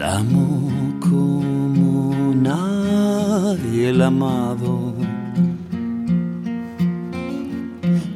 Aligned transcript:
La 0.00 0.16
amo 0.16 0.72
como 0.98 2.34
nadie 2.34 3.90
el 3.90 4.00
amado, 4.00 4.94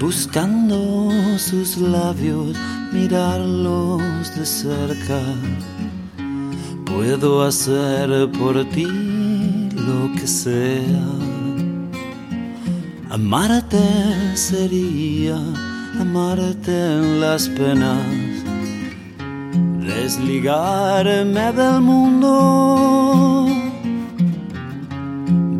buscando 0.00 1.08
sus 1.38 1.76
labios, 1.76 2.56
mirarlos 2.92 4.02
de 4.34 4.44
cerca. 4.44 5.20
Puedo 6.84 7.44
hacer 7.44 8.28
por 8.32 8.64
ti 8.70 8.88
lo 9.76 10.12
que 10.16 10.26
sea. 10.26 11.06
Amarte 13.08 13.78
sería 14.34 15.36
amarte 16.00 16.72
en 16.72 17.20
las 17.20 17.48
penas, 17.48 18.02
desligarme 19.88 21.52
del 21.52 21.80
mundo, 21.80 23.46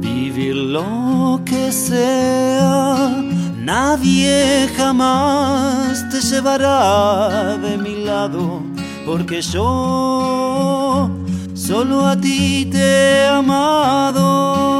vivir 0.00 0.54
lo 0.54 1.40
que 1.44 1.72
sea. 1.72 3.22
Nadie 3.56 4.68
jamás 4.76 6.08
te 6.10 6.20
llevará 6.20 7.56
de 7.56 7.76
mi 7.78 8.04
lado, 8.04 8.62
porque 9.06 9.40
yo 9.40 11.10
solo 11.54 12.06
a 12.06 12.16
ti 12.16 12.66
te 12.70 12.78
he 12.78 13.26
amado. 13.26 14.77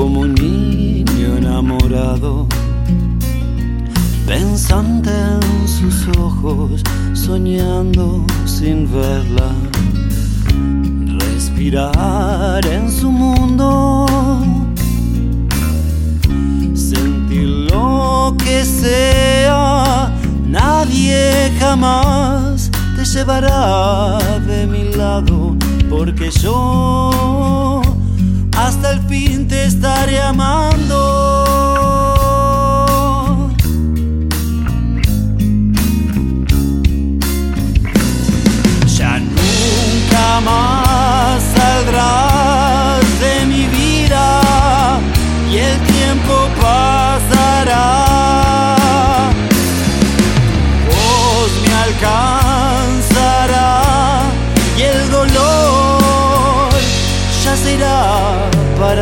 Como 0.00 0.20
un 0.20 0.34
niño 0.34 1.36
enamorado, 1.36 2.46
pensante 4.26 5.10
en 5.10 5.68
sus 5.68 6.08
ojos, 6.16 6.82
soñando 7.12 8.24
sin 8.46 8.90
verla, 8.90 9.50
respirar 11.20 12.64
en 12.64 12.90
su 12.90 13.12
mundo, 13.12 14.06
sentir 16.72 17.48
lo 17.70 18.34
que 18.42 18.64
sea, 18.64 20.10
nadie 20.46 21.52
jamás 21.58 22.70
te 22.96 23.04
llevará 23.04 24.18
de 24.46 24.66
mi 24.66 24.94
lado, 24.94 25.54
porque 25.90 26.30
yo 26.30 27.82
hasta 28.56 28.92
el 28.92 29.00
fin 29.08 29.48
te 29.48 29.64
estaré 29.64 30.20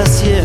para 0.09 0.38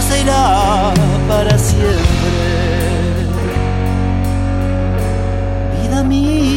ya 0.00 0.94
para 1.28 1.58
siempre. 1.58 1.98
Vida 5.82 6.04
mía. 6.04 6.47